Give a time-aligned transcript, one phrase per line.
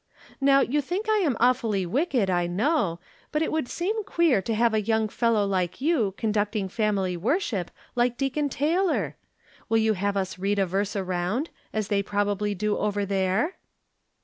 [0.41, 2.99] Now you think I am awfully wicked, I know,
[3.31, 4.09] but it would 100 From Different Standpoints.
[4.17, 8.17] seem queer to have a young fello w like you con ducting family worsliip like
[8.17, 9.15] Deacon Taylor!
[9.69, 13.57] Will you have us read a verse around, as they probably do over there